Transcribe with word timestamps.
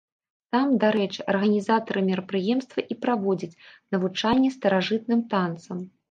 Там, 0.53 0.69
дарэчы, 0.83 1.17
арганізатары 1.33 2.01
мерапрыемства 2.07 2.85
і 2.95 2.97
праводзяць 3.03 3.59
навучанне 3.97 4.49
старажытным 4.57 5.21
танцам. 5.35 5.85